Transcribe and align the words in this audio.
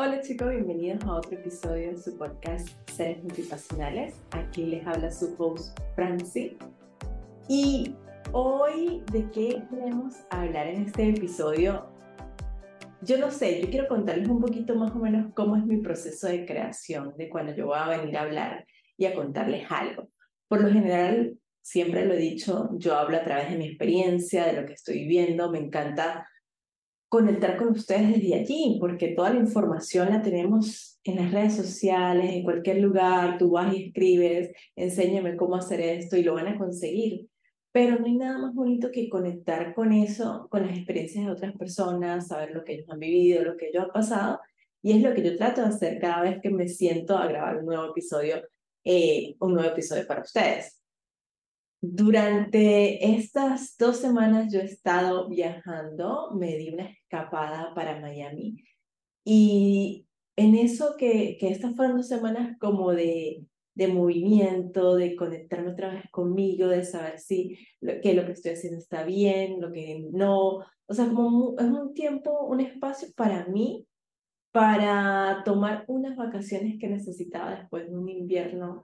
Hola 0.00 0.20
chicos, 0.20 0.50
bienvenidos 0.50 1.02
a 1.06 1.16
otro 1.16 1.32
episodio 1.32 1.90
de 1.90 1.98
su 1.98 2.16
podcast 2.16 2.68
Seres 2.88 3.20
Multipasionales. 3.24 4.14
Aquí 4.30 4.64
les 4.64 4.86
habla 4.86 5.10
su 5.10 5.34
host 5.36 5.76
Franci. 5.96 6.56
Y 7.48 7.96
hoy, 8.30 9.02
¿de 9.10 9.28
qué 9.32 9.60
queremos 9.68 10.14
hablar 10.30 10.68
en 10.68 10.82
este 10.82 11.08
episodio? 11.08 11.90
Yo 13.02 13.18
no 13.18 13.32
sé, 13.32 13.60
yo 13.60 13.68
quiero 13.70 13.88
contarles 13.88 14.28
un 14.28 14.40
poquito 14.40 14.76
más 14.76 14.92
o 14.92 15.00
menos 15.00 15.32
cómo 15.34 15.56
es 15.56 15.66
mi 15.66 15.78
proceso 15.78 16.28
de 16.28 16.46
creación, 16.46 17.16
de 17.16 17.28
cuando 17.28 17.52
yo 17.56 17.66
voy 17.66 17.78
a 17.80 17.88
venir 17.88 18.16
a 18.18 18.22
hablar 18.22 18.66
y 18.96 19.06
a 19.06 19.16
contarles 19.16 19.66
algo. 19.68 20.10
Por 20.46 20.60
lo 20.60 20.70
general, 20.70 21.36
siempre 21.60 22.06
lo 22.06 22.14
he 22.14 22.18
dicho, 22.18 22.70
yo 22.74 22.96
hablo 22.96 23.16
a 23.16 23.24
través 23.24 23.50
de 23.50 23.58
mi 23.58 23.66
experiencia, 23.66 24.46
de 24.46 24.60
lo 24.60 24.64
que 24.64 24.74
estoy 24.74 25.00
viviendo, 25.00 25.50
me 25.50 25.58
encanta 25.58 26.24
conectar 27.08 27.56
con 27.56 27.68
ustedes 27.68 28.14
desde 28.14 28.34
allí, 28.34 28.76
porque 28.80 29.08
toda 29.08 29.32
la 29.32 29.40
información 29.40 30.10
la 30.10 30.22
tenemos 30.22 31.00
en 31.04 31.16
las 31.16 31.32
redes 31.32 31.56
sociales, 31.56 32.30
en 32.32 32.42
cualquier 32.42 32.78
lugar, 32.78 33.38
tú 33.38 33.52
vas 33.52 33.74
y 33.74 33.84
escribes, 33.84 34.50
enséñame 34.76 35.36
cómo 35.36 35.56
hacer 35.56 35.80
esto 35.80 36.16
y 36.16 36.22
lo 36.22 36.34
van 36.34 36.48
a 36.48 36.58
conseguir. 36.58 37.26
Pero 37.72 37.98
no 37.98 38.06
hay 38.06 38.16
nada 38.16 38.38
más 38.38 38.54
bonito 38.54 38.90
que 38.90 39.08
conectar 39.08 39.74
con 39.74 39.92
eso, 39.92 40.48
con 40.50 40.66
las 40.66 40.76
experiencias 40.76 41.24
de 41.24 41.32
otras 41.32 41.56
personas, 41.56 42.28
saber 42.28 42.50
lo 42.52 42.64
que 42.64 42.74
ellos 42.74 42.90
han 42.90 42.98
vivido, 42.98 43.42
lo 43.42 43.56
que 43.56 43.68
ellos 43.68 43.84
han 43.84 43.92
pasado, 43.92 44.40
y 44.82 44.92
es 44.92 45.02
lo 45.02 45.14
que 45.14 45.22
yo 45.22 45.36
trato 45.36 45.62
de 45.62 45.68
hacer 45.68 45.98
cada 45.98 46.22
vez 46.22 46.40
que 46.42 46.50
me 46.50 46.68
siento 46.68 47.16
a 47.16 47.26
grabar 47.26 47.58
un 47.58 47.66
nuevo 47.66 47.90
episodio, 47.90 48.42
eh, 48.84 49.34
un 49.40 49.54
nuevo 49.54 49.70
episodio 49.70 50.06
para 50.06 50.22
ustedes. 50.22 50.77
Durante 51.80 53.14
estas 53.14 53.76
dos 53.78 53.98
semanas 53.98 54.52
yo 54.52 54.60
he 54.60 54.64
estado 54.64 55.28
viajando, 55.28 56.34
me 56.34 56.56
di 56.56 56.70
una 56.70 56.90
escapada 56.90 57.72
para 57.74 58.00
Miami 58.00 58.56
y 59.24 60.06
en 60.36 60.54
eso 60.56 60.96
que, 60.96 61.36
que 61.38 61.50
estas 61.50 61.76
fueron 61.76 61.98
dos 61.98 62.08
semanas 62.08 62.56
como 62.58 62.92
de, 62.92 63.44
de 63.78 63.86
movimiento, 63.86 64.96
de 64.96 65.14
conectarme 65.14 65.70
otra 65.70 65.94
vez 65.94 66.10
conmigo, 66.10 66.66
de 66.66 66.84
saber 66.84 67.20
si 67.20 67.56
lo, 67.80 68.00
que 68.00 68.12
lo 68.12 68.26
que 68.26 68.32
estoy 68.32 68.52
haciendo 68.52 68.78
está 68.78 69.04
bien, 69.04 69.60
lo 69.60 69.70
que 69.70 70.04
no, 70.12 70.64
o 70.86 70.94
sea, 70.94 71.06
como 71.08 71.54
es 71.56 71.64
un 71.64 71.94
tiempo, 71.94 72.46
un 72.46 72.60
espacio 72.60 73.08
para 73.14 73.46
mí, 73.46 73.86
para 74.50 75.42
tomar 75.44 75.84
unas 75.86 76.16
vacaciones 76.16 76.76
que 76.80 76.88
necesitaba 76.88 77.54
después 77.54 77.88
de 77.88 77.96
un 77.96 78.08
invierno 78.08 78.82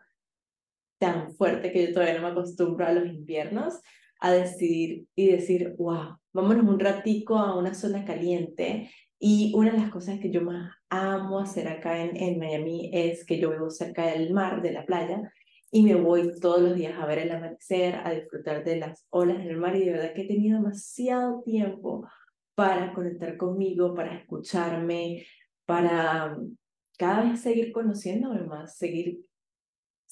tan 1.04 1.34
fuerte 1.34 1.70
que 1.70 1.86
yo 1.86 1.92
todavía 1.92 2.14
no 2.14 2.22
me 2.22 2.32
acostumbro 2.32 2.86
a 2.86 2.92
los 2.92 3.06
inviernos, 3.06 3.74
a 4.20 4.32
decidir 4.32 5.06
y 5.14 5.26
decir, 5.28 5.74
wow, 5.76 6.16
vámonos 6.32 6.66
un 6.66 6.80
ratico 6.80 7.36
a 7.36 7.58
una 7.58 7.74
zona 7.74 8.06
caliente. 8.06 8.90
Y 9.18 9.52
una 9.54 9.72
de 9.72 9.78
las 9.78 9.90
cosas 9.90 10.18
que 10.18 10.30
yo 10.30 10.40
más 10.40 10.72
amo 10.88 11.40
hacer 11.40 11.68
acá 11.68 12.02
en, 12.02 12.16
en 12.16 12.38
Miami 12.38 12.90
es 12.94 13.26
que 13.26 13.38
yo 13.38 13.50
vivo 13.50 13.68
cerca 13.70 14.06
del 14.06 14.32
mar, 14.32 14.62
de 14.62 14.72
la 14.72 14.86
playa, 14.86 15.30
y 15.70 15.82
me 15.82 15.94
voy 15.94 16.30
todos 16.40 16.62
los 16.62 16.74
días 16.74 16.98
a 16.98 17.04
ver 17.04 17.18
el 17.18 17.32
amanecer, 17.32 17.96
a 17.96 18.12
disfrutar 18.12 18.64
de 18.64 18.76
las 18.76 19.06
olas 19.10 19.40
en 19.40 19.48
el 19.48 19.58
mar 19.58 19.76
y 19.76 19.84
de 19.84 19.92
verdad 19.92 20.14
que 20.14 20.22
he 20.22 20.28
tenido 20.28 20.56
demasiado 20.56 21.42
tiempo 21.42 22.08
para 22.54 22.94
conectar 22.94 23.36
conmigo, 23.36 23.94
para 23.94 24.14
escucharme, 24.16 25.26
para 25.66 26.38
cada 26.96 27.24
vez 27.24 27.40
seguir 27.40 27.72
conociéndome 27.72 28.42
más, 28.44 28.78
seguir 28.78 29.20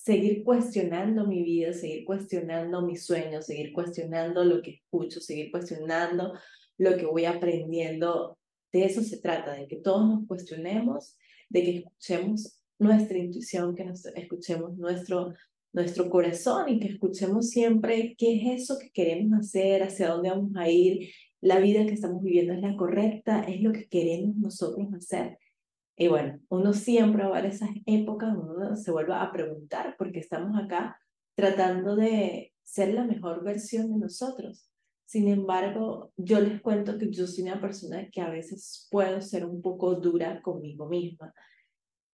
seguir 0.02 0.42
cuestionando 0.42 1.26
mi 1.26 1.44
vida, 1.44 1.72
seguir 1.72 2.04
cuestionando 2.04 2.82
mis 2.82 3.04
sueños, 3.04 3.46
seguir 3.46 3.72
cuestionando 3.72 4.44
lo 4.44 4.60
que 4.60 4.72
escucho, 4.72 5.20
seguir 5.20 5.52
cuestionando 5.52 6.32
lo 6.76 6.96
que 6.96 7.06
voy 7.06 7.24
aprendiendo. 7.24 8.36
De 8.72 8.84
eso 8.84 9.02
se 9.02 9.18
trata, 9.18 9.54
de 9.54 9.68
que 9.68 9.76
todos 9.76 10.08
nos 10.08 10.26
cuestionemos, 10.26 11.16
de 11.48 11.62
que 11.62 11.76
escuchemos 11.78 12.58
nuestra 12.80 13.16
intuición, 13.16 13.76
que 13.76 13.84
nos 13.84 14.04
escuchemos 14.06 14.76
nuestro, 14.76 15.34
nuestro 15.72 16.10
corazón 16.10 16.68
y 16.68 16.80
que 16.80 16.88
escuchemos 16.88 17.50
siempre 17.50 18.16
qué 18.18 18.36
es 18.36 18.62
eso 18.62 18.78
que 18.80 18.90
queremos 18.90 19.38
hacer, 19.38 19.84
hacia 19.84 20.08
dónde 20.08 20.30
vamos 20.30 20.50
a 20.56 20.68
ir, 20.68 21.10
la 21.40 21.60
vida 21.60 21.86
que 21.86 21.94
estamos 21.94 22.22
viviendo 22.22 22.54
es 22.54 22.60
la 22.60 22.76
correcta, 22.76 23.42
es 23.42 23.60
lo 23.60 23.72
que 23.72 23.86
queremos 23.88 24.34
nosotros 24.36 24.88
hacer. 24.94 25.38
Y 25.96 26.08
bueno, 26.08 26.38
uno 26.48 26.72
siempre 26.72 27.26
va 27.26 27.38
a 27.38 27.46
esas 27.46 27.70
épocas, 27.86 28.34
uno 28.34 28.76
se 28.76 28.90
vuelve 28.90 29.14
a 29.14 29.30
preguntar, 29.30 29.94
porque 29.98 30.20
estamos 30.20 30.58
acá 30.58 30.98
tratando 31.34 31.96
de 31.96 32.52
ser 32.62 32.94
la 32.94 33.04
mejor 33.04 33.44
versión 33.44 33.90
de 33.92 33.98
nosotros. 33.98 34.68
Sin 35.04 35.28
embargo, 35.28 36.12
yo 36.16 36.40
les 36.40 36.62
cuento 36.62 36.98
que 36.98 37.10
yo 37.10 37.26
soy 37.26 37.44
una 37.44 37.60
persona 37.60 38.08
que 38.10 38.20
a 38.22 38.30
veces 38.30 38.88
puedo 38.90 39.20
ser 39.20 39.44
un 39.44 39.60
poco 39.60 39.94
dura 39.96 40.40
conmigo 40.40 40.88
misma. 40.88 41.34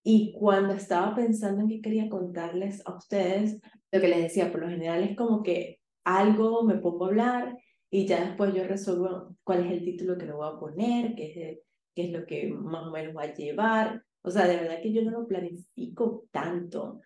Y 0.02 0.32
cuando 0.32 0.74
estaba 0.74 1.14
pensando 1.14 1.60
en 1.60 1.68
qué 1.68 1.80
quería 1.80 2.08
contarles 2.08 2.82
a 2.86 2.96
ustedes, 2.96 3.60
lo 3.92 4.00
que 4.00 4.08
les 4.08 4.22
decía, 4.22 4.50
por 4.50 4.62
lo 4.62 4.68
general 4.68 5.02
es 5.04 5.16
como 5.16 5.42
que 5.42 5.78
algo 6.04 6.64
me 6.64 6.76
pongo 6.76 7.04
a 7.04 7.08
hablar 7.08 7.56
y 7.90 8.06
ya 8.06 8.24
después 8.24 8.54
yo 8.54 8.64
resuelvo 8.64 9.36
cuál 9.44 9.66
es 9.66 9.72
el 9.72 9.84
título 9.84 10.18
que 10.18 10.26
le 10.26 10.32
voy 10.32 10.48
a 10.48 10.58
poner, 10.58 11.14
qué 11.14 11.50
es 11.52 11.58
qué 11.98 12.04
es 12.04 12.12
lo 12.12 12.26
que 12.26 12.46
más 12.46 12.86
o 12.86 12.92
menos 12.92 13.16
va 13.16 13.22
a 13.24 13.34
llevar. 13.34 14.04
O 14.22 14.30
sea, 14.30 14.46
de 14.46 14.54
verdad 14.54 14.80
que 14.80 14.92
yo 14.92 15.02
no 15.02 15.10
lo 15.10 15.26
planifico 15.26 16.26
tanto. 16.30 17.00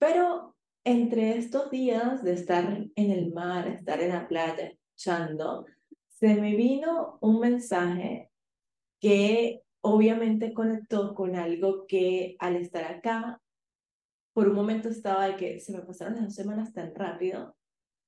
Pero 0.00 0.56
entre 0.82 1.38
estos 1.38 1.70
días 1.70 2.24
de 2.24 2.32
estar 2.32 2.88
en 2.92 3.10
el 3.12 3.32
mar, 3.32 3.68
estar 3.68 4.00
en 4.00 4.08
la 4.08 4.26
playa, 4.26 4.66
escuchando, 4.66 5.64
se 6.08 6.34
me 6.34 6.56
vino 6.56 7.18
un 7.20 7.38
mensaje 7.38 8.30
que 9.00 9.62
obviamente 9.80 10.52
conectó 10.52 11.14
con 11.14 11.36
algo 11.36 11.86
que 11.86 12.34
al 12.40 12.56
estar 12.56 12.82
acá, 12.82 13.40
por 14.32 14.48
un 14.48 14.56
momento 14.56 14.88
estaba 14.88 15.28
de 15.28 15.36
que 15.36 15.60
se 15.60 15.72
me 15.72 15.82
pasaron 15.82 16.14
las 16.14 16.24
dos 16.24 16.34
semanas 16.34 16.72
tan 16.72 16.92
rápido, 16.96 17.56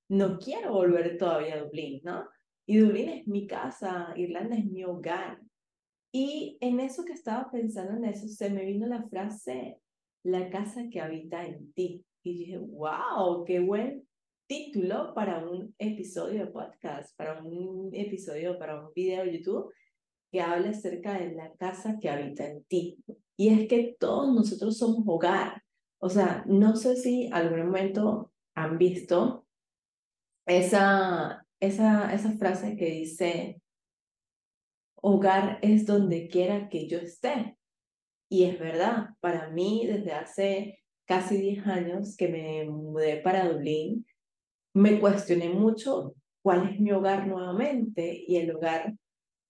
no 0.08 0.40
quiero 0.40 0.72
volver 0.72 1.16
todavía 1.16 1.54
a 1.54 1.62
Dublín, 1.62 2.00
¿no? 2.02 2.28
Y 2.66 2.78
Dublín 2.78 3.08
es 3.10 3.28
mi 3.28 3.46
casa, 3.46 4.12
Irlanda 4.16 4.56
es 4.56 4.64
mi 4.64 4.82
hogar. 4.82 5.43
Y 6.16 6.58
en 6.60 6.78
eso 6.78 7.04
que 7.04 7.12
estaba 7.12 7.50
pensando 7.50 7.96
en 7.96 8.04
eso, 8.04 8.28
se 8.28 8.48
me 8.48 8.64
vino 8.64 8.86
la 8.86 9.02
frase, 9.08 9.80
la 10.22 10.48
casa 10.48 10.84
que 10.88 11.00
habita 11.00 11.44
en 11.44 11.72
ti. 11.72 12.06
Y 12.22 12.38
dije, 12.38 12.58
wow, 12.58 13.44
qué 13.44 13.58
buen 13.58 14.06
título 14.46 15.12
para 15.12 15.44
un 15.44 15.74
episodio 15.76 16.46
de 16.46 16.52
podcast, 16.52 17.16
para 17.16 17.42
un 17.42 17.90
episodio, 17.92 18.56
para 18.60 18.80
un 18.80 18.92
video 18.94 19.24
de 19.24 19.38
YouTube 19.38 19.72
que 20.30 20.40
habla 20.40 20.70
acerca 20.70 21.18
de 21.18 21.32
la 21.34 21.52
casa 21.54 21.98
que 22.00 22.08
habita 22.08 22.46
en 22.46 22.62
ti. 22.62 22.96
Y 23.36 23.48
es 23.48 23.66
que 23.66 23.96
todos 23.98 24.32
nosotros 24.32 24.78
somos 24.78 25.02
hogar. 25.08 25.64
O 25.98 26.08
sea, 26.08 26.44
no 26.46 26.76
sé 26.76 26.94
si 26.94 27.28
algún 27.32 27.66
momento 27.66 28.30
han 28.54 28.78
visto 28.78 29.48
esa, 30.46 31.44
esa, 31.58 32.14
esa 32.14 32.38
frase 32.38 32.76
que 32.76 32.86
dice, 32.86 33.60
hogar 35.06 35.58
es 35.60 35.84
donde 35.84 36.28
quiera 36.28 36.70
que 36.70 36.88
yo 36.88 36.96
esté. 36.96 37.58
Y 38.30 38.44
es 38.44 38.58
verdad, 38.58 39.10
para 39.20 39.50
mí 39.50 39.86
desde 39.86 40.12
hace 40.12 40.78
casi 41.04 41.36
10 41.36 41.66
años 41.66 42.16
que 42.16 42.28
me 42.28 42.64
mudé 42.64 43.18
para 43.18 43.46
Dublín, 43.46 44.06
me 44.72 44.98
cuestioné 45.00 45.50
mucho 45.50 46.14
cuál 46.42 46.70
es 46.70 46.80
mi 46.80 46.90
hogar 46.90 47.26
nuevamente 47.26 48.24
y 48.26 48.36
el 48.36 48.56
hogar 48.56 48.94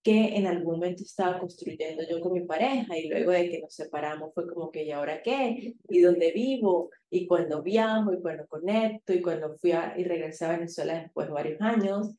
que 0.02 0.36
en 0.36 0.48
algún 0.48 0.74
momento 0.74 1.04
estaba 1.04 1.38
construyendo 1.38 2.02
yo 2.10 2.20
con 2.20 2.32
mi 2.32 2.40
pareja 2.40 2.98
y 2.98 3.08
luego 3.08 3.30
de 3.30 3.48
que 3.48 3.60
nos 3.60 3.74
separamos 3.74 4.34
fue 4.34 4.48
como 4.48 4.72
que 4.72 4.82
¿y 4.82 4.90
ahora 4.90 5.22
qué? 5.22 5.76
¿Y 5.88 6.00
dónde 6.00 6.32
vivo? 6.32 6.90
¿Y 7.10 7.28
cuando 7.28 7.62
viajo? 7.62 8.12
¿Y 8.12 8.20
cuando 8.20 8.44
conecto? 8.48 9.12
¿Y 9.12 9.22
cuando 9.22 9.56
fui 9.56 9.70
y 9.70 10.02
regresé 10.02 10.46
a 10.46 10.56
Venezuela 10.56 11.00
después 11.00 11.28
de 11.28 11.32
varios 11.32 11.60
años? 11.60 12.10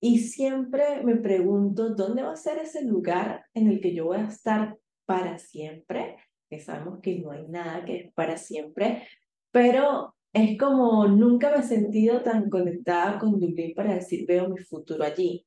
Y 0.00 0.18
siempre 0.18 1.02
me 1.02 1.16
pregunto, 1.16 1.90
¿dónde 1.94 2.22
va 2.22 2.32
a 2.32 2.36
ser 2.36 2.58
ese 2.58 2.84
lugar 2.84 3.44
en 3.54 3.68
el 3.68 3.80
que 3.80 3.94
yo 3.94 4.06
voy 4.06 4.18
a 4.18 4.28
estar 4.28 4.78
para 5.06 5.38
siempre? 5.38 6.16
Que 6.48 6.60
sabemos 6.60 7.00
que 7.02 7.18
no 7.18 7.32
hay 7.32 7.48
nada 7.48 7.84
que 7.84 7.96
es 7.96 8.12
para 8.12 8.36
siempre, 8.36 9.08
pero 9.50 10.14
es 10.32 10.58
como 10.58 11.08
nunca 11.08 11.50
me 11.50 11.58
he 11.58 11.62
sentido 11.62 12.22
tan 12.22 12.48
conectada 12.48 13.18
con 13.18 13.40
Dublín 13.40 13.74
para 13.74 13.94
decir 13.94 14.24
veo 14.26 14.48
mi 14.48 14.58
futuro 14.58 15.02
allí. 15.02 15.44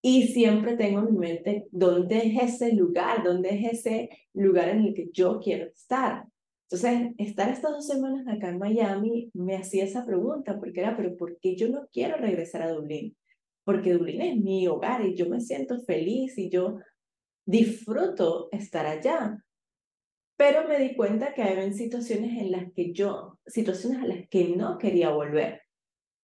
Y 0.00 0.28
siempre 0.28 0.76
tengo 0.76 1.00
en 1.00 1.12
mi 1.12 1.18
mente 1.18 1.66
dónde 1.70 2.18
es 2.18 2.54
ese 2.54 2.72
lugar, 2.74 3.22
dónde 3.24 3.50
es 3.50 3.72
ese 3.80 4.10
lugar 4.32 4.68
en 4.68 4.80
el 4.84 4.94
que 4.94 5.08
yo 5.12 5.40
quiero 5.40 5.66
estar. 5.66 6.24
Entonces, 6.64 7.12
estar 7.18 7.48
estas 7.50 7.72
dos 7.72 7.86
semanas 7.86 8.26
acá 8.26 8.48
en 8.48 8.58
Miami 8.58 9.30
me 9.34 9.56
hacía 9.56 9.84
esa 9.84 10.04
pregunta, 10.06 10.58
porque 10.58 10.80
era, 10.80 10.96
pero 10.96 11.16
¿por 11.16 11.38
qué 11.38 11.54
yo 11.54 11.68
no 11.68 11.86
quiero 11.92 12.16
regresar 12.16 12.62
a 12.62 12.72
Dublín? 12.72 13.16
Porque 13.64 13.92
Dublín 13.92 14.22
es 14.22 14.36
mi 14.36 14.66
hogar 14.66 15.04
y 15.04 15.14
yo 15.14 15.28
me 15.28 15.40
siento 15.40 15.80
feliz 15.82 16.36
y 16.38 16.50
yo 16.50 16.78
disfruto 17.46 18.48
estar 18.52 18.86
allá. 18.86 19.38
Pero 20.36 20.66
me 20.66 20.78
di 20.78 20.96
cuenta 20.96 21.34
que 21.34 21.42
había 21.42 21.72
situaciones 21.72 22.40
en 22.40 22.50
las 22.50 22.72
que 22.72 22.92
yo, 22.92 23.38
situaciones 23.46 24.02
a 24.02 24.06
las 24.06 24.28
que 24.28 24.56
no 24.56 24.78
quería 24.78 25.10
volver. 25.10 25.62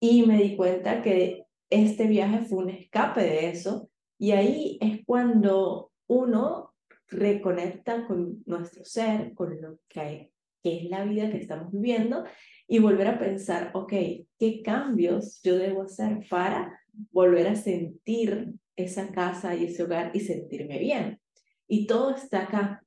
Y 0.00 0.26
me 0.26 0.42
di 0.42 0.56
cuenta 0.56 1.02
que 1.02 1.44
este 1.70 2.06
viaje 2.06 2.44
fue 2.46 2.64
un 2.64 2.70
escape 2.70 3.22
de 3.22 3.50
eso. 3.50 3.90
Y 4.18 4.32
ahí 4.32 4.78
es 4.80 5.04
cuando 5.04 5.92
uno 6.08 6.74
reconecta 7.08 8.06
con 8.06 8.42
nuestro 8.46 8.84
ser, 8.84 9.34
con 9.34 9.60
lo 9.60 9.78
que, 9.88 10.32
que 10.62 10.78
es 10.78 10.84
la 10.90 11.04
vida 11.04 11.30
que 11.30 11.38
estamos 11.38 11.72
viviendo 11.72 12.24
y 12.66 12.78
volver 12.78 13.08
a 13.08 13.18
pensar, 13.18 13.70
ok, 13.74 13.92
¿qué 14.38 14.62
cambios 14.64 15.40
yo 15.42 15.56
debo 15.56 15.82
hacer 15.82 16.26
para 16.28 16.78
volver 17.10 17.48
a 17.48 17.56
sentir 17.56 18.54
esa 18.76 19.10
casa 19.12 19.54
y 19.54 19.64
ese 19.64 19.84
hogar 19.84 20.10
y 20.14 20.20
sentirme 20.20 20.78
bien? 20.78 21.20
Y 21.66 21.86
todo 21.86 22.14
está 22.14 22.44
acá, 22.44 22.84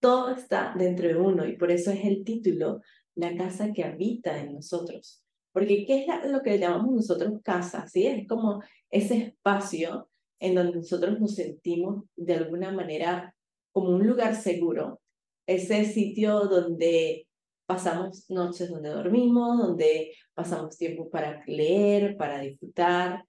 todo 0.00 0.34
está 0.34 0.74
dentro 0.76 1.08
de 1.08 1.16
uno 1.16 1.46
y 1.46 1.56
por 1.56 1.70
eso 1.70 1.90
es 1.90 2.04
el 2.04 2.24
título, 2.24 2.80
la 3.14 3.36
casa 3.36 3.72
que 3.72 3.84
habita 3.84 4.38
en 4.38 4.54
nosotros. 4.54 5.22
Porque 5.52 5.86
¿qué 5.86 6.04
es 6.04 6.30
lo 6.30 6.42
que 6.42 6.58
llamamos 6.58 6.94
nosotros 6.94 7.40
casa? 7.42 7.88
¿sí? 7.88 8.06
Es 8.06 8.28
como 8.28 8.62
ese 8.90 9.16
espacio 9.16 10.10
en 10.38 10.54
donde 10.54 10.76
nosotros 10.76 11.18
nos 11.18 11.34
sentimos 11.34 12.04
de 12.14 12.34
alguna 12.34 12.72
manera 12.72 13.34
como 13.72 13.90
un 13.90 14.06
lugar 14.06 14.34
seguro, 14.34 15.00
ese 15.46 15.84
sitio 15.84 16.46
donde 16.46 17.26
pasamos 17.66 18.30
noches 18.30 18.70
donde 18.70 18.90
dormimos, 18.90 19.58
donde 19.58 20.12
pasamos 20.34 20.76
tiempo 20.76 21.10
para 21.10 21.42
leer, 21.46 22.16
para 22.16 22.40
disfrutar, 22.40 23.24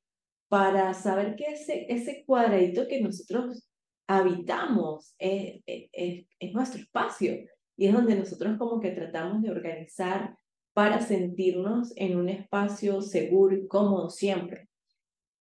para 0.47 0.93
saber 0.93 1.35
que 1.35 1.45
ese, 1.45 1.85
ese 1.89 2.23
cuadradito 2.25 2.87
que 2.87 3.01
nosotros 3.01 3.67
habitamos 4.07 5.13
es, 5.17 5.61
es, 5.65 6.25
es 6.39 6.53
nuestro 6.53 6.81
espacio 6.81 7.33
y 7.75 7.87
es 7.87 7.93
donde 7.93 8.15
nosotros 8.15 8.57
como 8.57 8.79
que 8.79 8.91
tratamos 8.91 9.41
de 9.41 9.51
organizar 9.51 10.35
para 10.73 11.01
sentirnos 11.01 11.91
en 11.95 12.17
un 12.17 12.29
espacio 12.29 13.01
seguro 13.01 13.55
y 13.55 13.67
cómodo 13.67 14.09
siempre. 14.09 14.69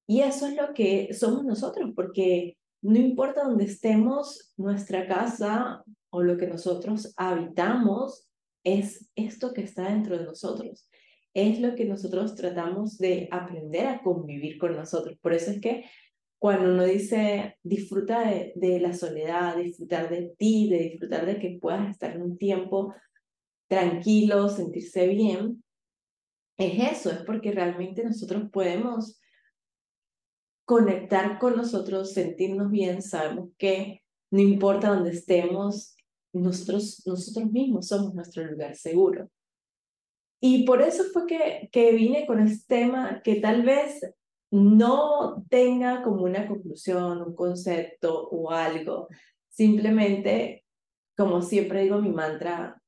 Y 0.07 0.21
eso 0.21 0.47
es 0.47 0.57
lo 0.57 0.73
que 0.73 1.13
somos 1.13 1.45
nosotros, 1.45 1.91
porque 1.95 2.57
no 2.81 2.99
importa 2.99 3.45
dónde 3.45 3.65
estemos, 3.65 4.55
nuestra 4.57 5.07
casa 5.07 5.85
o 6.11 6.23
lo 6.23 6.37
que 6.37 6.47
nosotros 6.47 7.13
habitamos 7.17 8.29
es 8.65 9.11
esto 9.15 9.53
que 9.53 9.63
está 9.63 9.89
dentro 9.91 10.19
de 10.19 10.25
nosotros. 10.25 10.89
Es 11.35 11.61
lo 11.61 11.75
que 11.75 11.85
nosotros 11.85 12.35
tratamos 12.35 12.99
de 12.99 13.29
aprender 13.31 13.87
a 13.87 14.03
convivir 14.03 14.59
con 14.59 14.75
nosotros. 14.75 15.19
Por 15.21 15.35
eso 15.35 15.51
es 15.51 15.61
que 15.61 15.85
cuando 16.39 16.73
uno 16.73 16.85
dice 16.85 17.57
disfruta 17.63 18.29
de, 18.29 18.53
de 18.57 18.81
la 18.81 18.95
soledad, 18.95 19.57
disfrutar 19.57 20.09
de 20.11 20.35
ti, 20.39 20.69
de 20.69 20.79
disfrutar 20.79 21.27
de 21.27 21.39
que 21.39 21.59
puedas 21.61 21.91
estar 21.91 22.15
en 22.15 22.23
un 22.23 22.39
tiempo 22.39 22.95
tranquilo, 23.69 24.49
sentirse 24.49 25.07
bien, 25.09 25.63
es 26.57 26.99
eso, 26.99 27.11
es 27.11 27.19
porque 27.19 27.53
realmente 27.53 28.03
nosotros 28.05 28.45
podemos 28.51 29.21
conectar 30.65 31.39
con 31.39 31.57
nosotros, 31.57 32.13
sentirnos 32.13 32.71
bien, 32.71 33.03
sabemos 33.03 33.51
que 33.59 34.03
no 34.31 34.41
importa 34.41 34.89
dónde 34.89 35.11
estemos, 35.11 35.96
nosotros, 36.43 37.03
nosotros 37.07 37.51
mismos 37.51 37.89
somos 37.89 38.15
nuestro 38.15 38.45
lugar 38.45 38.77
seguro. 38.77 39.29
Y 40.41 40.65
por 40.65 40.83
eso 40.83 41.05
fue 41.13 41.27
que, 41.27 41.69
que 41.73 41.93
vine 41.93 42.27
con 42.27 42.41
este 42.41 42.77
tema 42.77 43.23
que 43.23 43.37
tal 43.37 43.63
vez 43.63 44.01
no 44.51 45.45
tenga 45.49 46.03
como 46.03 46.25
una 46.25 46.47
conclusión, 46.47 47.23
un 47.23 47.35
concepto 47.35 48.29
o 48.29 48.51
algo. 48.51 49.09
Simplemente, 49.49 50.65
como 51.17 51.43
siempre 51.43 51.83
digo 51.83 52.01
mi 52.01 52.11
mantra, 52.11 52.81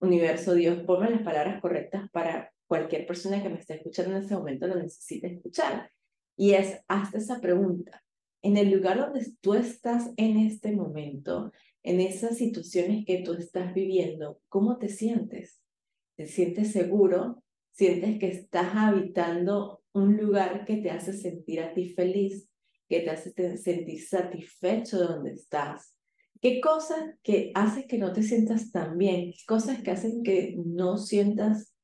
universo, 0.00 0.54
Dios, 0.54 0.82
ponme 0.84 1.10
las 1.10 1.22
palabras 1.22 1.60
correctas 1.60 2.10
para 2.10 2.52
cualquier 2.66 3.06
persona 3.06 3.42
que 3.42 3.48
me 3.48 3.58
esté 3.58 3.74
escuchando 3.74 4.12
en 4.12 4.22
este 4.22 4.34
momento 4.34 4.66
lo 4.66 4.76
necesite 4.76 5.26
escuchar. 5.26 5.90
Y 6.36 6.52
es, 6.52 6.80
hazte 6.88 7.18
esa 7.18 7.40
pregunta. 7.40 8.02
En 8.42 8.56
el 8.56 8.70
lugar 8.70 8.98
donde 8.98 9.26
tú 9.40 9.54
estás 9.54 10.10
en 10.16 10.38
este 10.38 10.72
momento, 10.72 11.52
en 11.82 12.00
esas 12.00 12.38
situaciones 12.38 13.04
que 13.06 13.22
tú 13.22 13.34
estás 13.34 13.74
viviendo, 13.74 14.40
¿cómo 14.48 14.78
te 14.78 14.88
sientes? 14.88 15.60
¿Te 16.16 16.26
sientes 16.26 16.72
seguro? 16.72 17.42
¿Sientes 17.72 18.18
que 18.18 18.28
estás 18.28 18.74
habitando 18.74 19.82
un 19.92 20.16
lugar 20.16 20.64
que 20.64 20.76
te 20.76 20.90
hace 20.90 21.12
sentir 21.12 21.60
a 21.60 21.72
ti 21.72 21.94
feliz? 21.94 22.48
¿Que 22.88 23.00
te 23.00 23.10
hace 23.10 23.56
sentir 23.56 24.06
satisfecho 24.06 25.00
de 25.00 25.06
donde 25.06 25.32
estás? 25.32 25.96
¿Qué 26.40 26.60
cosas 26.60 27.14
que 27.22 27.52
hacen 27.54 27.86
que 27.86 27.98
no 27.98 28.12
te 28.12 28.22
sientas 28.22 28.70
tan 28.70 28.98
bien? 28.98 29.32
¿Qué 29.32 29.44
cosas 29.46 29.82
que 29.82 29.90
hacen 29.90 30.22
que 30.22 30.56
no 30.64 30.98
sientas 30.98 31.74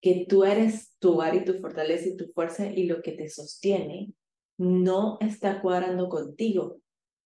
que 0.00 0.26
tú 0.28 0.44
eres 0.44 0.94
tu 0.98 1.14
hogar 1.14 1.34
y 1.34 1.44
tu 1.44 1.54
fortaleza 1.54 2.08
y 2.08 2.16
tu 2.16 2.26
fuerza 2.28 2.70
y 2.70 2.84
lo 2.84 3.02
que 3.02 3.12
te 3.12 3.28
sostiene 3.28 4.12
no 4.58 5.18
está 5.20 5.60
cuadrando 5.60 6.08
contigo? 6.08 6.80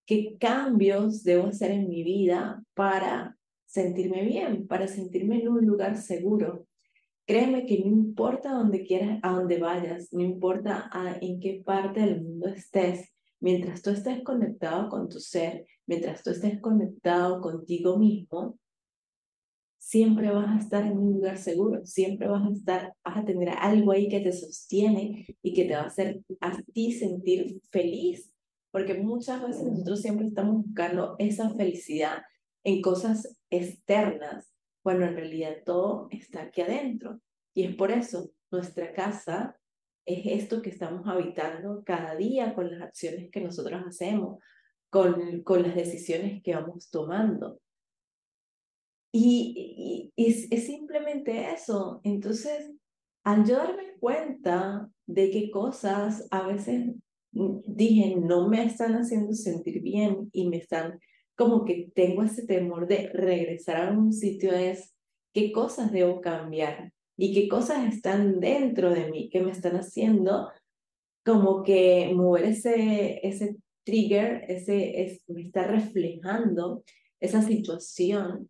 ¿Qué 0.06 0.37
cambios 0.38 1.23
debo 1.23 1.47
hacer 1.47 1.70
en 1.70 1.88
mi 1.88 2.02
vida 2.02 2.62
para 2.75 3.37
sentirme 3.67 4.25
bien, 4.25 4.67
para 4.67 4.88
sentirme 4.88 5.41
en 5.41 5.49
un 5.49 5.67
lugar 5.67 5.97
seguro? 5.97 6.67
Créeme 7.26 7.64
que 7.64 7.79
no 7.79 7.87
importa 7.87 8.52
dónde 8.52 8.85
quieras, 8.85 9.20
a 9.23 9.32
dónde 9.32 9.58
vayas, 9.58 10.12
no 10.12 10.23
importa 10.23 10.91
en 11.20 11.38
qué 11.38 11.62
parte 11.64 12.00
del 12.00 12.23
mundo 12.23 12.49
estés, 12.49 13.08
mientras 13.38 13.82
tú 13.82 13.91
estés 13.91 14.23
conectado 14.25 14.88
con 14.88 15.08
tu 15.08 15.20
ser, 15.20 15.67
mientras 15.87 16.23
tú 16.23 16.31
estés 16.31 16.61
conectado 16.61 17.41
contigo 17.41 17.99
mismo, 17.99 18.58
siempre 19.79 20.31
vas 20.31 20.49
a 20.49 20.58
estar 20.58 20.85
en 20.85 20.99
un 20.99 21.14
lugar 21.14 21.38
seguro, 21.38 21.85
siempre 21.87 22.29
vas 22.29 22.47
a 22.47 22.52
estar, 22.52 22.94
vas 23.02 23.17
a 23.17 23.25
tener 23.25 23.49
algo 23.49 23.93
ahí 23.93 24.08
que 24.08 24.20
te 24.20 24.32
sostiene 24.32 25.26
y 25.43 25.55
que 25.55 25.64
te 25.64 25.75
va 25.75 25.82
a 25.82 25.87
hacer 25.87 26.20
a 26.41 26.61
ti 26.75 26.93
sentir 26.93 27.61
feliz, 27.70 28.31
porque 28.71 28.95
muchas 28.95 29.43
veces 29.43 29.65
nosotros 29.65 30.01
siempre 30.01 30.27
estamos 30.27 30.65
buscando 30.65 31.17
esa 31.19 31.51
felicidad 31.51 32.23
en 32.65 32.83
cosas 32.83 33.39
externas, 33.51 34.53
cuando 34.83 35.07
en 35.07 35.17
realidad 35.17 35.57
todo 35.65 36.09
está 36.11 36.43
aquí 36.43 36.63
adentro. 36.63 37.21
Y 37.55 37.65
es 37.65 37.75
por 37.75 37.91
eso 37.91 38.31
nuestra 38.51 38.93
casa 38.93 39.57
es 40.07 40.27
esto 40.27 40.63
que 40.63 40.71
estamos 40.71 41.07
habitando 41.07 41.83
cada 41.85 42.17
día 42.17 42.55
con 42.55 42.71
las 42.71 42.83
acciones 42.83 43.31
que 43.31 43.41
nosotros 43.41 43.83
hacemos, 43.87 44.43
con, 44.91 45.43
con 45.43 45.63
las 45.63 45.75
decisiones 45.75 46.43
que 46.43 46.55
vamos 46.55 46.91
tomando. 46.91 47.61
Y, 49.13 50.11
y, 50.17 50.25
es, 50.25 50.49
simplemente 50.67 51.53
eso. 51.53 52.01
Entonces, 52.05 52.71
al 53.25 53.45
yo 53.45 53.57
darme 53.57 53.97
cuenta 53.99 54.89
de 55.07 55.31
qué 55.31 55.51
cosas 55.51 56.27
a 56.31 56.47
veces 56.47 56.95
dije 57.32 58.17
no 58.17 58.49
me 58.49 58.65
están 58.65 58.94
haciendo 58.94 59.32
sentir 59.35 59.82
bien 59.82 60.29
y 60.32 60.49
me 60.49 60.56
están 60.59 60.99
como 61.37 61.65
que 61.65 61.91
tengo 61.94 62.23
ese 62.23 62.47
temor 62.47 62.87
de 62.87 63.09
regresar 63.15 63.88
a 63.88 63.93
un 63.93 64.12
sitio 64.12 64.53
es 64.53 64.94
qué 65.33 65.52
cosas 65.52 65.93
debo 65.93 66.21
cambiar 66.21 66.93
y 67.16 67.33
qué 67.33 67.49
cosas 67.49 67.93
están 67.93 68.40
dentro 68.40 68.90
de 68.90 69.11
mí 69.11 69.31
que 69.31 69.40
me 69.40 69.52
están 69.52 69.76
haciendo 69.76 70.49
como 71.25 71.62
que 71.62 72.12
mover 72.14 72.45
ese, 72.45 73.21
ese 73.26 73.57
trigger, 73.85 74.45
ese, 74.49 75.02
es, 75.02 75.23
me 75.28 75.43
está 75.43 75.66
reflejando 75.66 76.83
esa 77.21 77.43
situación 77.43 78.49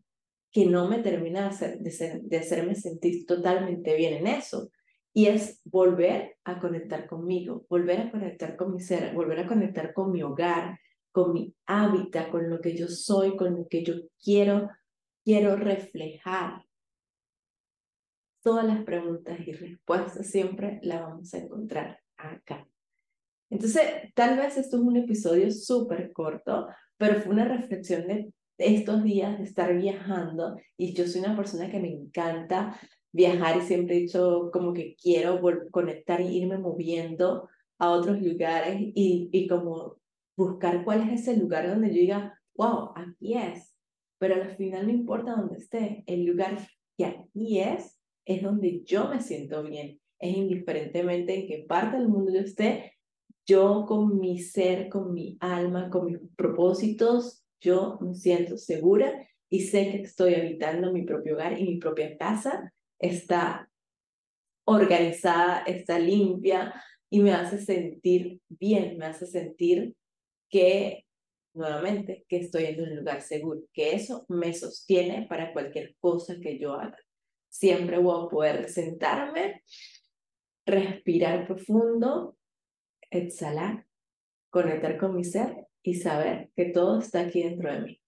que 0.52 0.66
no 0.66 0.88
me 0.88 0.98
termina 0.98 1.42
de, 1.42 1.46
hacer, 1.48 1.78
de, 1.78 2.20
de 2.22 2.36
hacerme 2.38 2.74
sentir 2.74 3.26
totalmente 3.26 3.94
bien 3.96 4.14
en 4.14 4.26
eso. 4.26 4.70
Y 5.12 5.26
es 5.26 5.60
volver 5.64 6.36
a 6.44 6.60
conectar 6.60 7.06
conmigo, 7.06 7.66
volver 7.68 8.00
a 8.00 8.10
conectar 8.10 8.56
con 8.56 8.72
mi 8.72 8.80
ser, 8.80 9.14
volver 9.14 9.40
a 9.40 9.46
conectar 9.46 9.92
con 9.92 10.12
mi 10.12 10.22
hogar, 10.22 10.78
con 11.12 11.32
mi 11.32 11.54
hábitat, 11.66 12.30
con 12.30 12.48
lo 12.48 12.60
que 12.60 12.76
yo 12.76 12.88
soy, 12.88 13.36
con 13.36 13.56
lo 13.56 13.66
que 13.68 13.84
yo 13.84 13.94
quiero, 14.22 14.70
quiero 15.24 15.56
reflejar 15.56 16.64
todas 18.42 18.64
las 18.64 18.84
preguntas 18.84 19.38
y 19.46 19.52
respuestas 19.52 20.26
siempre 20.26 20.80
las 20.82 21.02
vamos 21.02 21.34
a 21.34 21.38
encontrar 21.38 22.00
acá. 22.16 22.66
Entonces, 23.50 23.82
tal 24.14 24.38
vez 24.38 24.56
esto 24.56 24.76
es 24.76 24.82
un 24.82 24.96
episodio 24.96 25.50
súper 25.50 26.12
corto, 26.12 26.68
pero 26.96 27.20
fue 27.20 27.32
una 27.32 27.44
reflexión 27.44 28.06
de 28.06 28.32
estos 28.58 29.02
días 29.02 29.38
de 29.38 29.44
estar 29.44 29.74
viajando 29.76 30.56
y 30.76 30.94
yo 30.94 31.06
soy 31.06 31.22
una 31.22 31.36
persona 31.36 31.70
que 31.70 31.80
me 31.80 31.88
encanta 31.88 32.78
viajar 33.12 33.58
y 33.58 33.62
siempre 33.62 33.96
he 33.96 34.00
dicho 34.00 34.50
como 34.52 34.72
que 34.72 34.96
quiero 34.96 35.40
conectar 35.70 36.20
e 36.20 36.32
irme 36.32 36.58
moviendo 36.58 37.48
a 37.78 37.90
otros 37.90 38.20
lugares 38.20 38.76
y, 38.80 39.28
y 39.32 39.48
como 39.48 39.96
buscar 40.36 40.84
cuál 40.84 41.08
es 41.08 41.20
ese 41.20 41.36
lugar 41.36 41.68
donde 41.68 41.88
yo 41.88 42.00
diga, 42.00 42.40
wow, 42.54 42.92
aquí 42.94 43.34
es, 43.34 43.74
pero 44.18 44.34
al 44.34 44.56
final 44.56 44.86
no 44.86 44.92
importa 44.92 45.34
dónde 45.34 45.56
esté, 45.56 46.04
el 46.06 46.24
lugar 46.24 46.58
que 46.96 47.06
aquí 47.06 47.60
es 47.60 48.00
es 48.24 48.42
donde 48.42 48.82
yo 48.84 49.08
me 49.08 49.20
siento 49.20 49.62
bien. 49.62 50.00
Es 50.18 50.36
indiferentemente 50.36 51.34
en 51.34 51.46
qué 51.46 51.64
parte 51.66 51.96
del 51.96 52.08
mundo 52.08 52.32
yo 52.32 52.40
esté, 52.40 52.92
yo 53.46 53.86
con 53.88 54.20
mi 54.20 54.38
ser, 54.38 54.88
con 54.88 55.12
mi 55.12 55.36
alma, 55.40 55.90
con 55.90 56.06
mis 56.06 56.18
propósitos, 56.36 57.42
yo 57.60 57.98
me 58.00 58.14
siento 58.14 58.56
segura 58.56 59.26
y 59.48 59.60
sé 59.60 59.90
que 59.90 60.02
estoy 60.02 60.34
habitando 60.34 60.92
mi 60.92 61.02
propio 61.02 61.34
hogar 61.34 61.58
y 61.58 61.64
mi 61.64 61.76
propia 61.78 62.16
casa 62.16 62.72
está 63.00 63.68
organizada, 64.64 65.64
está 65.64 65.98
limpia 65.98 66.72
y 67.10 67.20
me 67.20 67.32
hace 67.32 67.58
sentir 67.58 68.40
bien, 68.48 68.98
me 68.98 69.06
hace 69.06 69.26
sentir 69.26 69.96
que 70.48 71.06
nuevamente 71.54 72.24
que 72.28 72.38
estoy 72.38 72.66
en 72.66 72.82
un 72.82 72.96
lugar 72.96 73.22
seguro, 73.22 73.62
que 73.72 73.94
eso 73.94 74.24
me 74.28 74.52
sostiene 74.54 75.26
para 75.28 75.52
cualquier 75.52 75.96
cosa 75.98 76.36
que 76.40 76.58
yo 76.58 76.74
haga. 76.74 76.98
Siempre 77.48 77.98
voy 77.98 78.26
a 78.26 78.28
poder 78.28 78.68
sentarme, 78.68 79.62
respirar 80.64 81.46
profundo, 81.46 82.36
exhalar, 83.10 83.86
conectar 84.50 84.96
con 84.98 85.16
mi 85.16 85.24
ser 85.24 85.66
y 85.82 85.94
saber 85.94 86.50
que 86.54 86.66
todo 86.66 87.00
está 87.00 87.20
aquí 87.22 87.42
dentro 87.42 87.72
de 87.72 87.80
mí. 87.80 88.02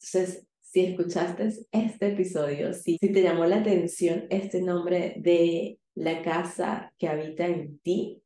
Entonces, 0.00 0.46
si 0.74 0.86
escuchaste 0.86 1.50
este 1.70 2.08
episodio, 2.08 2.72
si, 2.72 2.98
si 3.00 3.12
te 3.12 3.22
llamó 3.22 3.44
la 3.44 3.58
atención 3.58 4.26
este 4.28 4.60
nombre 4.60 5.14
de 5.18 5.78
la 5.94 6.20
casa 6.20 6.92
que 6.98 7.06
habita 7.06 7.46
en 7.46 7.78
ti, 7.78 8.20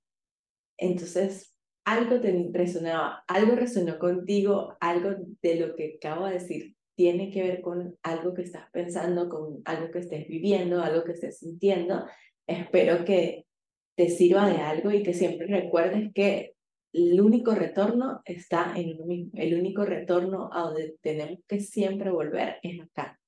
entonces 0.78 1.55
algo 1.85 2.23
te 2.23 2.31
impresionaba, 2.31 3.23
algo 3.28 3.55
resonó 3.55 3.99
contigo, 3.99 4.78
algo 4.81 5.11
de 5.43 5.57
lo 5.57 5.76
que 5.76 5.99
acabo 6.02 6.25
de 6.25 6.35
decir 6.35 6.75
tiene 6.97 7.31
que 7.31 7.43
ver 7.43 7.61
con 7.61 7.99
algo 8.02 8.33
que 8.33 8.43
estás 8.43 8.64
pensando, 8.73 9.28
con 9.28 9.61
algo 9.67 9.90
que 9.90 9.99
estés 9.99 10.26
viviendo, 10.26 10.83
algo 10.83 11.05
que 11.05 11.12
estés 11.12 11.40
sintiendo. 11.40 12.07
Espero 12.47 13.05
que 13.05 13.45
te 13.95 14.09
sirva 14.09 14.49
de 14.49 14.57
algo 14.57 14.90
y 14.90 15.02
que 15.02 15.12
siempre 15.12 15.49
recuerdes 15.49 16.14
que 16.14 16.55
el 16.99 17.21
único 17.21 17.55
retorno 17.55 18.23
está 18.25 18.73
en 18.76 18.97
uno 18.97 19.07
mismo. 19.07 19.31
El 19.35 19.55
único 19.55 19.85
retorno 19.85 20.50
a 20.52 20.62
donde 20.62 20.97
tenemos 21.00 21.40
que 21.47 21.61
siempre 21.61 22.11
volver 22.11 22.57
es 22.62 22.81
acá. 22.81 23.21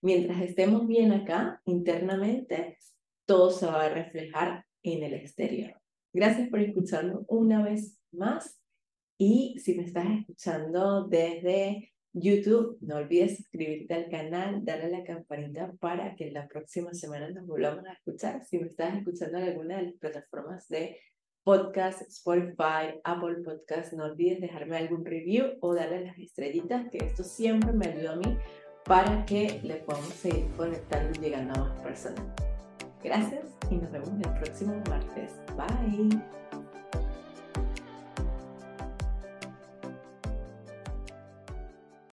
Mientras 0.00 0.42
estemos 0.42 0.86
bien 0.86 1.12
acá, 1.12 1.60
internamente, 1.64 2.78
todo 3.24 3.50
se 3.50 3.66
va 3.66 3.84
a 3.84 3.88
reflejar 3.88 4.64
en 4.82 5.04
el 5.04 5.14
exterior. 5.14 5.80
Gracias 6.12 6.48
por 6.48 6.60
escucharme 6.60 7.14
una 7.28 7.62
vez 7.62 7.98
más. 8.10 8.58
Y 9.16 9.56
si 9.60 9.74
me 9.76 9.84
estás 9.84 10.06
escuchando 10.18 11.06
desde 11.06 11.92
YouTube, 12.12 12.78
no 12.80 12.96
olvides 12.96 13.36
suscribirte 13.36 13.94
al 13.94 14.10
canal, 14.10 14.64
darle 14.64 14.90
la 14.90 15.04
campanita 15.04 15.72
para 15.78 16.16
que 16.16 16.32
la 16.32 16.48
próxima 16.48 16.92
semana 16.92 17.30
nos 17.30 17.46
volvamos 17.46 17.86
a 17.86 17.92
escuchar. 17.92 18.44
Si 18.44 18.58
me 18.58 18.66
estás 18.66 18.96
escuchando 18.96 19.38
en 19.38 19.44
alguna 19.44 19.76
de 19.76 19.82
las 19.84 19.94
plataformas 19.94 20.66
de 20.68 20.98
podcast, 21.44 22.02
Spotify, 22.02 23.00
Apple 23.04 23.36
Podcast, 23.44 23.92
no 23.92 24.04
olvides 24.04 24.40
dejarme 24.40 24.76
algún 24.76 25.04
review 25.04 25.56
o 25.60 25.74
darle 25.74 26.06
las 26.06 26.18
estrellitas, 26.18 26.88
que 26.90 26.98
esto 26.98 27.24
siempre 27.24 27.72
me 27.72 27.86
ayuda 27.86 28.12
a 28.12 28.16
mí 28.16 28.38
para 28.84 29.24
que 29.26 29.60
le 29.62 29.76
podamos 29.76 30.12
seguir 30.14 30.50
conectando 30.56 31.18
y 31.18 31.22
llegando 31.22 31.54
a 31.54 31.64
más 31.64 31.80
personas. 31.82 32.24
Gracias 33.02 33.46
y 33.70 33.76
nos 33.76 33.90
vemos 33.90 34.10
el 34.10 34.32
próximo 34.40 34.82
martes. 34.88 35.40
Bye. 35.56 36.71